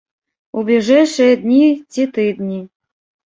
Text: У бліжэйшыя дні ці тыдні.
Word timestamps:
У 0.59 0.63
бліжэйшыя 0.69 1.33
дні 1.43 1.67
ці 1.93 2.07
тыдні. 2.17 2.59